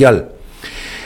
mundial. 0.00 0.39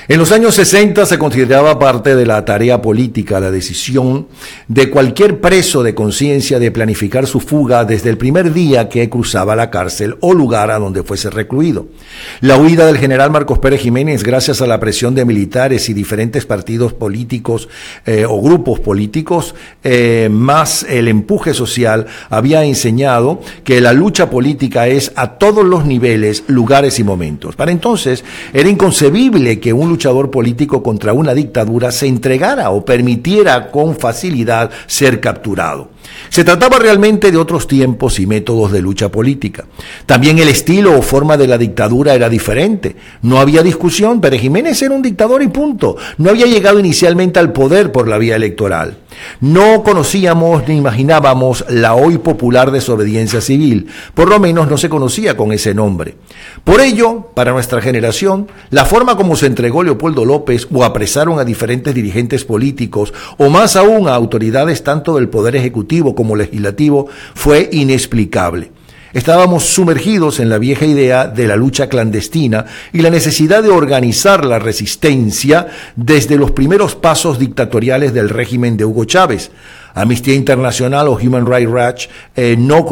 En 0.07 0.19
los 0.19 0.33
años 0.33 0.55
60 0.57 1.07
se 1.07 1.19
consideraba 1.19 1.79
parte 1.79 2.15
de 2.15 2.27
la 2.27 2.45
tarea 2.45 2.83
política 2.83 3.41
la 3.41 3.51
decisión 3.51 4.27
de 4.69 4.91
cualquier 4.91 5.41
preso 5.41 5.83
de 5.83 5.95
conciencia 5.95 6.59
de 6.59 6.71
planificar 6.71 7.27
su 7.27 7.41
fuga 7.41 7.87
desde 7.87 8.11
el 8.11 8.19
primer 8.19 8.53
día 8.53 8.91
que 8.91 9.09
cruzaba 9.09 9.57
la 9.57 9.71
cárcel 9.71 10.17
o 10.21 10.35
lugar 10.35 10.71
a 10.71 10.79
donde 10.79 11.05
fuese 11.05 11.31
recluido. 11.31 11.89
La 12.43 12.59
huida 12.59 12.85
del 12.85 12.99
general 12.99 13.31
Marcos 13.31 13.61
Pérez 13.61 13.81
Jiménez, 13.81 14.25
gracias 14.25 14.61
a 14.61 14.67
la 14.67 14.79
presión 14.79 15.15
de 15.15 15.25
militares 15.25 15.89
y 15.89 15.95
diferentes 15.95 16.45
partidos 16.45 16.93
políticos 16.93 17.71
eh, 18.05 18.27
o 18.29 18.43
grupos 18.43 18.81
políticos, 18.81 19.55
eh, 19.83 20.29
más 20.31 20.85
el 20.87 21.09
empuje 21.09 21.55
social, 21.55 22.09
había 22.29 22.63
enseñado 22.65 23.41
que 23.65 23.81
la 23.81 23.95
lucha 23.95 24.29
política 24.29 24.87
es 24.87 25.13
a 25.17 25.39
todos 25.39 25.65
los 25.65 25.87
niveles, 25.87 26.45
lugares 26.47 26.99
y 26.99 27.05
momentos. 27.05 27.57
Para 27.57 27.73
entonces 27.73 28.23
era 28.53 28.69
inconcebible 28.69 29.59
que 29.61 29.73
un 29.73 29.94
luchador 29.95 30.29
político 30.29 30.83
contra 30.83 31.13
una 31.13 31.35
dictadura 31.35 31.93
se 31.93 32.09
entregara 32.09 32.71
o 32.71 32.85
permitiera 32.85 33.71
con 33.71 33.95
facilidad 33.95 34.71
ser 34.89 35.21
capturado. 35.21 35.94
Se 36.29 36.45
trataba 36.45 36.79
realmente 36.79 37.31
de 37.31 37.39
otros 37.39 37.67
tiempos 37.67 38.19
y 38.19 38.27
métodos 38.27 38.73
de 38.73 38.83
lucha 38.83 39.11
política. 39.11 39.65
También 40.07 40.39
el 40.39 40.49
estilo 40.49 40.99
o 40.99 41.03
forma 41.03 41.37
de 41.37 41.47
la 41.47 41.59
dictadura 41.59 42.15
era 42.15 42.29
diferente. 42.29 42.97
No 43.23 43.39
había 43.39 43.63
discusión, 43.63 44.21
Pérez 44.21 44.41
Jiménez 44.41 44.81
era 44.83 44.95
un 44.95 45.03
dictador 45.03 45.43
y 45.43 45.49
punto. 45.49 45.97
No 46.19 46.31
había 46.31 46.47
llegado 46.47 46.79
inicialmente 46.79 47.39
al 47.39 47.53
poder 47.53 47.93
por 47.93 48.09
la 48.09 48.19
vía 48.19 48.37
electoral. 48.37 48.99
No 49.41 49.83
conocíamos 49.85 50.67
ni 50.67 50.77
imaginábamos 50.77 51.65
la 51.69 51.95
hoy 51.95 52.19
popular 52.19 52.73
desobediencia 52.73 53.41
civil, 53.41 53.87
por 54.15 54.29
lo 54.29 54.41
menos 54.41 54.69
no 54.69 54.77
se 54.77 54.89
conocía 54.89 55.37
con 55.37 55.53
ese 55.53 55.73
nombre. 55.73 56.17
Por 56.65 56.81
ello, 56.81 57.31
para 57.35 57.53
nuestra 57.53 57.81
generación, 57.81 58.49
la 58.71 58.85
forma 58.85 59.17
como 59.17 59.37
se 59.37 59.47
entregó 59.47 59.85
Leopoldo 59.85 60.25
López 60.25 60.67
o 60.73 60.83
apresaron 60.83 61.39
a 61.39 61.45
diferentes 61.45 61.95
dirigentes 61.95 62.45
políticos 62.45 63.15
o 63.39 63.51
más 63.51 63.77
aún 63.77 64.09
a 64.09 64.15
autoridades 64.15 64.83
tanto 64.83 65.15
del 65.15 65.29
Poder 65.29 65.55
Ejecutivo 65.55 65.94
como 66.03 66.35
Legislativo 66.37 67.07
fue 67.35 67.69
inexplicable. 67.73 68.73
Estábamos 69.15 69.63
sumergidos 69.63 70.41
en 70.41 70.49
la 70.49 70.59
vieja 70.59 70.87
idea 70.87 71.29
de 71.29 71.47
la 71.47 71.55
lucha 71.55 71.89
clandestina 71.89 72.67
y 72.93 73.01
la 73.01 73.11
necesidad 73.11 73.63
de 73.63 73.69
organizar 73.69 74.45
la 74.45 74.59
resistencia 74.59 75.69
desde 75.95 76.37
los 76.37 76.51
primeros 76.51 76.97
pasos 76.97 77.39
dictatoriales 77.39 78.13
del 78.13 78.29
régimen 78.29 78.77
de 78.77 78.85
Hugo 78.85 79.05
Chávez. 79.05 79.53
Amnistía 79.95 80.35
Internacional 80.35 81.07
o 81.07 81.13
Human 81.13 81.47
Rights 81.47 81.71
Watch 81.71 82.07
eh, 82.35 82.57
no, 82.59 82.85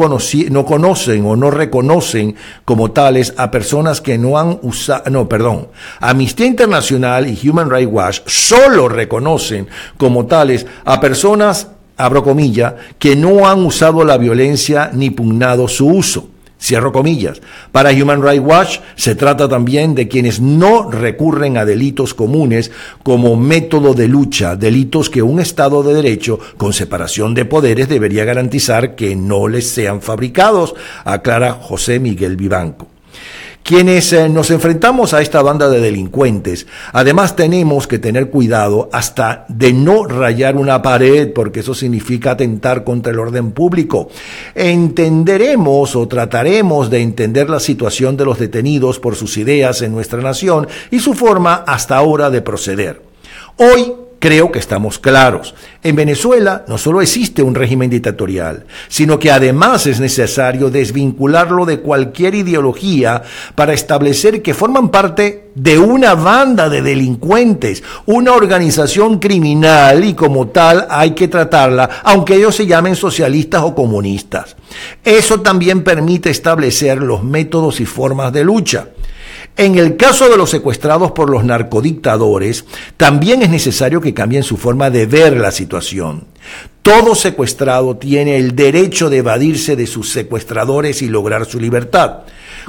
no 0.49 0.65
conocen 0.65 1.25
o 1.25 1.35
no 1.35 1.51
reconocen 1.51 2.35
como 2.63 2.91
tales 2.91 3.33
a 3.35 3.51
personas 3.51 3.99
que 3.99 4.17
no 4.17 4.37
han 4.39 4.57
usado, 4.61 5.09
no, 5.09 5.27
perdón, 5.27 5.67
Amnistía 5.99 6.45
Internacional 6.45 7.27
y 7.27 7.49
Human 7.49 7.69
Rights 7.69 7.91
Watch 7.91 8.21
solo 8.27 8.87
reconocen 8.87 9.67
como 9.97 10.25
tales 10.25 10.65
a 10.85 11.01
personas 11.01 11.67
abro 11.97 12.23
comillas, 12.23 12.73
que 12.99 13.15
no 13.15 13.47
han 13.47 13.65
usado 13.65 14.03
la 14.03 14.17
violencia 14.17 14.91
ni 14.93 15.09
pugnado 15.09 15.67
su 15.67 15.87
uso. 15.87 16.29
Cierro 16.63 16.93
comillas. 16.93 17.41
Para 17.73 17.91
Human 17.91 18.23
Rights 18.23 18.45
Watch 18.45 18.79
se 18.95 19.15
trata 19.15 19.49
también 19.49 19.95
de 19.95 20.07
quienes 20.07 20.39
no 20.39 20.89
recurren 20.89 21.57
a 21.57 21.65
delitos 21.65 22.13
comunes 22.13 22.71
como 23.03 23.35
método 23.35 23.93
de 23.93 24.07
lucha, 24.07 24.55
delitos 24.55 25.09
que 25.09 25.21
un 25.21 25.41
Estado 25.41 25.83
de 25.83 25.93
Derecho 25.93 26.39
con 26.55 26.71
separación 26.71 27.33
de 27.33 27.43
poderes 27.43 27.89
debería 27.89 28.23
garantizar 28.23 28.95
que 28.95 29.13
no 29.13 29.49
les 29.49 29.67
sean 29.67 30.01
fabricados, 30.01 30.73
aclara 31.03 31.51
José 31.51 31.99
Miguel 31.99 32.37
Vivanco. 32.37 32.92
Quienes 33.63 34.11
eh, 34.11 34.27
nos 34.27 34.51
enfrentamos 34.51 35.13
a 35.13 35.21
esta 35.21 35.41
banda 35.41 35.69
de 35.69 35.79
delincuentes, 35.79 36.67
además 36.91 37.37
tenemos 37.37 37.87
que 37.87 37.97
tener 37.97 38.29
cuidado 38.29 38.89
hasta 38.91 39.45
de 39.47 39.71
no 39.71 40.03
rayar 40.03 40.57
una 40.57 40.81
pared, 40.81 41.31
porque 41.31 41.61
eso 41.61 41.73
significa 41.73 42.31
atentar 42.31 42.83
contra 42.83 43.13
el 43.13 43.19
orden 43.19 43.53
público. 43.53 44.09
Entenderemos 44.53 45.95
o 45.95 46.05
trataremos 46.09 46.89
de 46.89 46.99
entender 46.99 47.49
la 47.49 47.61
situación 47.61 48.17
de 48.17 48.25
los 48.25 48.37
detenidos 48.37 48.99
por 48.99 49.15
sus 49.15 49.37
ideas 49.37 49.81
en 49.81 49.93
nuestra 49.93 50.21
nación 50.21 50.67
y 50.91 50.99
su 50.99 51.13
forma 51.13 51.63
hasta 51.65 51.95
ahora 51.95 52.29
de 52.29 52.41
proceder. 52.41 53.01
Hoy 53.55 53.93
Creo 54.23 54.53
que 54.53 54.59
estamos 54.59 54.99
claros. 54.99 55.53
En 55.83 55.97
Venezuela 55.97 56.63
no 56.69 56.77
solo 56.77 57.01
existe 57.01 57.43
un 57.43 57.55
régimen 57.55 57.89
dictatorial, 57.89 58.63
sino 58.87 59.19
que 59.19 59.29
además 59.29 59.85
es 59.85 59.99
necesario 59.99 60.69
desvincularlo 60.69 61.65
de 61.65 61.81
cualquier 61.81 62.33
ideología 62.33 63.21
para 63.53 63.73
establecer 63.73 64.41
que 64.41 64.53
forman 64.53 64.87
parte 64.87 65.51
de 65.55 65.77
una 65.77 66.15
banda 66.15 66.69
de 66.69 66.81
delincuentes, 66.81 67.83
una 68.05 68.31
organización 68.31 69.19
criminal 69.19 70.05
y 70.05 70.13
como 70.13 70.47
tal 70.47 70.87
hay 70.89 71.11
que 71.11 71.27
tratarla, 71.27 71.89
aunque 72.05 72.35
ellos 72.35 72.55
se 72.55 72.65
llamen 72.65 72.95
socialistas 72.95 73.63
o 73.63 73.75
comunistas. 73.75 74.55
Eso 75.03 75.41
también 75.41 75.83
permite 75.83 76.29
establecer 76.29 76.99
los 76.99 77.25
métodos 77.25 77.81
y 77.81 77.85
formas 77.85 78.31
de 78.31 78.45
lucha. 78.45 78.87
En 79.55 79.77
el 79.77 79.97
caso 79.97 80.29
de 80.29 80.37
los 80.37 80.49
secuestrados 80.49 81.11
por 81.11 81.29
los 81.29 81.43
narcodictadores, 81.43 82.65
también 82.97 83.41
es 83.43 83.49
necesario 83.49 84.01
que 84.01 84.13
cambien 84.13 84.43
su 84.43 84.57
forma 84.57 84.89
de 84.89 85.05
ver 85.05 85.37
la 85.37 85.51
situación. 85.51 86.25
Todo 86.81 87.15
secuestrado 87.15 87.95
tiene 87.95 88.37
el 88.37 88.55
derecho 88.55 89.09
de 89.09 89.17
evadirse 89.17 89.77
de 89.77 89.87
sus 89.87 90.09
secuestradores 90.09 91.01
y 91.01 91.07
lograr 91.07 91.45
su 91.45 91.59
libertad. 91.59 92.23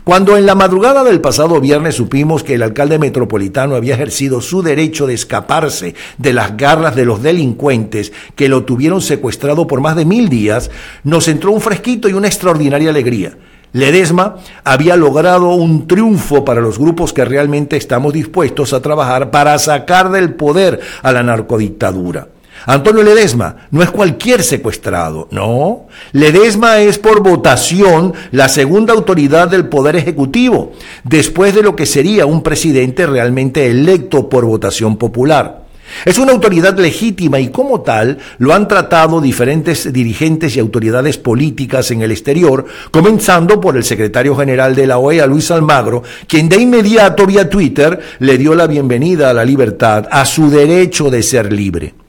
Cuando 0.04 0.36
en 0.36 0.46
la 0.46 0.54
madrugada 0.54 1.02
del 1.02 1.20
pasado 1.20 1.60
viernes 1.60 1.96
supimos 1.96 2.44
que 2.44 2.54
el 2.54 2.62
alcalde 2.62 2.98
metropolitano 2.98 3.74
había 3.74 3.94
ejercido 3.94 4.40
su 4.40 4.62
derecho 4.62 5.06
de 5.06 5.14
escaparse 5.14 5.94
de 6.18 6.32
las 6.32 6.56
garras 6.56 6.94
de 6.94 7.06
los 7.06 7.22
delincuentes 7.22 8.12
que 8.36 8.48
lo 8.48 8.64
tuvieron 8.64 9.00
secuestrado 9.00 9.66
por 9.66 9.80
más 9.80 9.96
de 9.96 10.04
mil 10.04 10.28
días, 10.28 10.70
nos 11.02 11.26
entró 11.26 11.50
un 11.50 11.60
fresquito 11.60 12.08
y 12.08 12.12
una 12.12 12.28
extraordinaria 12.28 12.90
alegría. 12.90 13.36
Ledesma 13.74 14.36
había 14.62 14.94
logrado 14.96 15.50
un 15.50 15.88
triunfo 15.88 16.44
para 16.44 16.60
los 16.60 16.78
grupos 16.78 17.12
que 17.12 17.24
realmente 17.24 17.76
estamos 17.76 18.12
dispuestos 18.12 18.72
a 18.72 18.80
trabajar 18.80 19.32
para 19.32 19.58
sacar 19.58 20.12
del 20.12 20.34
poder 20.34 20.78
a 21.02 21.10
la 21.10 21.24
narcodictadura. 21.24 22.28
Antonio 22.66 23.02
Ledesma 23.02 23.56
no 23.72 23.82
es 23.82 23.90
cualquier 23.90 24.44
secuestrado, 24.44 25.26
no. 25.32 25.88
Ledesma 26.12 26.78
es 26.82 27.00
por 27.00 27.20
votación 27.20 28.14
la 28.30 28.48
segunda 28.48 28.94
autoridad 28.94 29.48
del 29.48 29.68
Poder 29.68 29.96
Ejecutivo, 29.96 30.70
después 31.02 31.52
de 31.52 31.64
lo 31.64 31.74
que 31.74 31.84
sería 31.84 32.26
un 32.26 32.44
presidente 32.44 33.06
realmente 33.06 33.66
electo 33.66 34.28
por 34.28 34.44
votación 34.44 34.98
popular. 34.98 35.63
Es 36.04 36.18
una 36.18 36.32
autoridad 36.32 36.78
legítima 36.78 37.40
y 37.40 37.48
como 37.48 37.82
tal 37.82 38.18
lo 38.38 38.54
han 38.54 38.68
tratado 38.68 39.20
diferentes 39.20 39.92
dirigentes 39.92 40.56
y 40.56 40.60
autoridades 40.60 41.18
políticas 41.18 41.90
en 41.90 42.02
el 42.02 42.12
exterior, 42.12 42.66
comenzando 42.90 43.60
por 43.60 43.76
el 43.76 43.84
secretario 43.84 44.36
general 44.36 44.74
de 44.74 44.86
la 44.86 44.98
OEA, 44.98 45.26
Luis 45.26 45.50
Almagro, 45.50 46.02
quien 46.26 46.48
de 46.48 46.60
inmediato 46.60 47.26
vía 47.26 47.48
Twitter 47.48 47.98
le 48.18 48.38
dio 48.38 48.54
la 48.54 48.66
bienvenida 48.66 49.30
a 49.30 49.34
la 49.34 49.44
libertad, 49.44 50.06
a 50.10 50.24
su 50.24 50.50
derecho 50.50 51.10
de 51.10 51.22
ser 51.22 51.52
libre. 51.52 52.03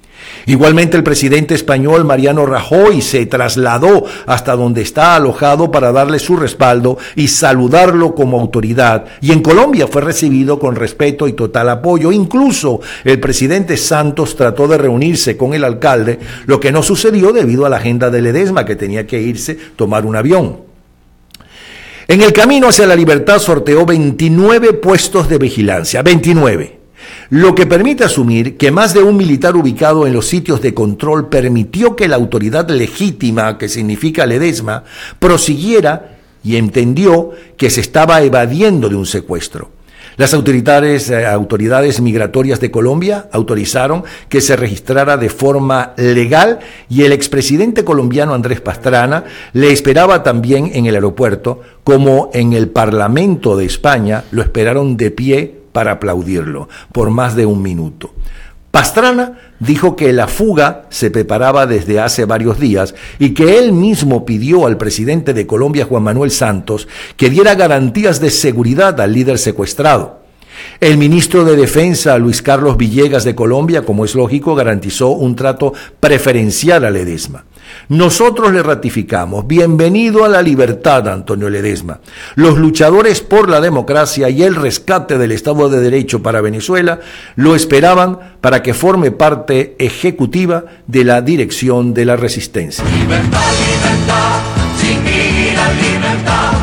Igualmente 0.45 0.95
el 0.97 1.03
presidente 1.03 1.55
español 1.55 2.05
Mariano 2.05 2.45
Rajoy 2.45 3.01
se 3.01 3.25
trasladó 3.25 4.05
hasta 4.25 4.55
donde 4.55 4.81
está 4.81 5.15
alojado 5.15 5.71
para 5.71 5.91
darle 5.91 6.19
su 6.19 6.37
respaldo 6.37 6.97
y 7.15 7.27
saludarlo 7.27 8.13
como 8.13 8.39
autoridad. 8.39 9.05
Y 9.21 9.31
en 9.31 9.41
Colombia 9.41 9.87
fue 9.87 10.01
recibido 10.01 10.59
con 10.59 10.75
respeto 10.75 11.27
y 11.27 11.33
total 11.33 11.69
apoyo. 11.69 12.11
Incluso 12.11 12.81
el 13.03 13.19
presidente 13.19 13.77
Santos 13.77 14.35
trató 14.35 14.67
de 14.67 14.77
reunirse 14.77 15.35
con 15.37 15.53
el 15.53 15.63
alcalde, 15.63 16.19
lo 16.45 16.59
que 16.59 16.71
no 16.71 16.83
sucedió 16.83 17.33
debido 17.33 17.65
a 17.65 17.69
la 17.69 17.77
agenda 17.77 18.09
de 18.09 18.21
Ledesma 18.21 18.65
que 18.65 18.75
tenía 18.75 19.07
que 19.07 19.21
irse 19.21 19.57
tomar 19.75 20.05
un 20.05 20.15
avión. 20.15 20.59
En 22.07 22.21
el 22.21 22.33
camino 22.33 22.67
hacia 22.67 22.85
la 22.85 22.95
libertad 22.95 23.39
sorteó 23.39 23.85
29 23.85 24.73
puestos 24.73 25.27
de 25.27 25.39
vigilancia, 25.39 26.03
29 26.03 26.84
lo 27.29 27.55
que 27.55 27.65
permite 27.65 28.03
asumir 28.03 28.57
que 28.57 28.71
más 28.71 28.93
de 28.93 29.01
un 29.01 29.17
militar 29.17 29.55
ubicado 29.55 30.05
en 30.05 30.13
los 30.13 30.27
sitios 30.27 30.61
de 30.61 30.73
control 30.73 31.29
permitió 31.29 31.95
que 31.95 32.07
la 32.07 32.15
autoridad 32.15 32.69
legítima, 32.69 33.57
que 33.57 33.69
significa 33.69 34.25
Ledesma, 34.25 34.83
prosiguiera 35.19 36.17
y 36.43 36.57
entendió 36.57 37.31
que 37.57 37.69
se 37.69 37.81
estaba 37.81 38.21
evadiendo 38.21 38.89
de 38.89 38.95
un 38.95 39.05
secuestro. 39.05 39.71
Las 40.17 40.33
autoridades, 40.33 41.09
eh, 41.09 42.01
migratorias 42.01 42.61
de 42.61 42.71
Colombia 42.71 43.27
autorizaron 43.33 44.03
que 44.29 44.39
se 44.39 44.55
registrara 44.55 45.17
de 45.17 45.29
forma 45.29 45.93
legal 45.97 46.59
y 46.87 47.03
el 47.03 47.11
expresidente 47.11 47.83
colombiano 47.83 48.33
Andrés 48.33 48.61
Pastrana 48.61 49.25
le 49.51 49.73
esperaba 49.73 50.23
también 50.23 50.71
en 50.73 50.85
el 50.85 50.95
aeropuerto, 50.95 51.61
como 51.83 52.29
en 52.33 52.53
el 52.53 52.69
Parlamento 52.69 53.57
de 53.57 53.65
España 53.65 54.23
lo 54.31 54.41
esperaron 54.41 54.95
de 54.95 55.11
pie 55.11 55.64
para 55.75 55.91
aplaudirlo 55.91 56.69
por 56.93 57.09
más 57.09 57.35
de 57.35 57.45
un 57.45 57.61
minuto. 57.61 58.13
Pastrana 58.71 59.39
dijo 59.59 59.97
que 59.97 60.13
la 60.13 60.29
fuga 60.29 60.85
se 60.89 61.11
preparaba 61.11 61.67
desde 61.67 61.99
hace 61.99 62.23
varios 62.23 62.61
días 62.61 62.95
y 63.19 63.33
que 63.33 63.59
él 63.59 63.73
mismo 63.73 64.25
pidió 64.25 64.67
al 64.67 64.77
presidente 64.77 65.33
de 65.33 65.45
Colombia, 65.45 65.83
Juan 65.83 66.03
Manuel 66.03 66.31
Santos, 66.31 66.87
que 67.17 67.29
diera 67.29 67.55
garantías 67.55 68.21
de 68.21 68.29
seguridad 68.29 69.01
al 69.01 69.11
líder 69.11 69.37
secuestrado. 69.37 70.21
El 70.79 70.97
ministro 70.97 71.43
de 71.43 71.57
Defensa, 71.57 72.17
Luis 72.17 72.41
Carlos 72.41 72.77
Villegas 72.77 73.25
de 73.25 73.35
Colombia, 73.35 73.81
como 73.81 74.05
es 74.05 74.15
lógico, 74.15 74.55
garantizó 74.55 75.09
un 75.09 75.35
trato 75.35 75.73
preferencial 75.99 76.85
a 76.85 76.89
Ledesma. 76.89 77.43
Nosotros 77.89 78.51
le 78.51 78.63
ratificamos, 78.63 79.45
bienvenido 79.47 80.25
a 80.25 80.29
la 80.29 80.41
libertad, 80.41 81.07
Antonio 81.07 81.49
Ledesma. 81.49 81.99
Los 82.35 82.57
luchadores 82.57 83.21
por 83.21 83.49
la 83.49 83.61
democracia 83.61 84.29
y 84.29 84.43
el 84.43 84.55
rescate 84.55 85.17
del 85.17 85.31
Estado 85.31 85.69
de 85.69 85.79
Derecho 85.79 86.23
para 86.23 86.41
Venezuela 86.41 86.99
lo 87.35 87.55
esperaban 87.55 88.19
para 88.41 88.63
que 88.63 88.73
forme 88.73 89.11
parte 89.11 89.75
ejecutiva 89.79 90.65
de 90.87 91.03
la 91.03 91.21
dirección 91.21 91.93
de 91.93 92.05
la 92.05 92.15
resistencia. 92.15 92.83
Libertad, 92.85 93.41
libertad, 93.67 94.39
sin 94.79 95.03
libertad, 95.03 96.53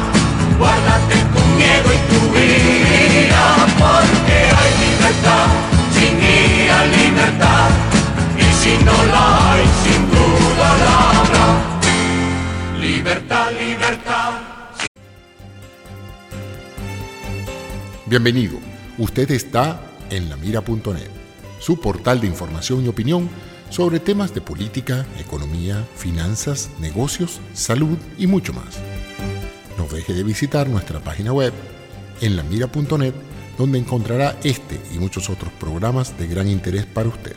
guárdate 0.58 1.14
miedo 1.56 1.88
y 1.92 2.01
Bienvenido, 18.12 18.58
usted 18.98 19.30
está 19.30 19.80
en 20.10 20.28
lamira.net, 20.28 21.08
su 21.60 21.80
portal 21.80 22.20
de 22.20 22.26
información 22.26 22.84
y 22.84 22.88
opinión 22.88 23.30
sobre 23.70 24.00
temas 24.00 24.34
de 24.34 24.42
política, 24.42 25.06
economía, 25.18 25.82
finanzas, 25.96 26.68
negocios, 26.78 27.40
salud 27.54 27.96
y 28.18 28.26
mucho 28.26 28.52
más. 28.52 28.78
No 29.78 29.86
deje 29.86 30.12
de 30.12 30.24
visitar 30.24 30.68
nuestra 30.68 31.00
página 31.00 31.32
web 31.32 31.54
en 32.20 32.36
lamira.net 32.36 33.14
donde 33.56 33.78
encontrará 33.78 34.38
este 34.44 34.78
y 34.94 34.98
muchos 34.98 35.30
otros 35.30 35.50
programas 35.54 36.18
de 36.18 36.26
gran 36.26 36.48
interés 36.48 36.84
para 36.84 37.08
usted. 37.08 37.34